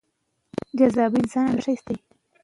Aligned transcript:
پاکیزه 0.53 0.87
پرون 0.95 1.15
لیکنه 1.21 1.51
ولیکله. 1.61 1.99